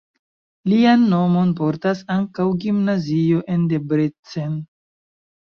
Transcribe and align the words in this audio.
Lian 0.71 1.03
nomon 1.11 1.51
portas 1.59 2.01
ankaŭ 2.15 2.45
gimnazio 2.65 3.45
en 3.57 3.69
Debrecen. 3.75 4.57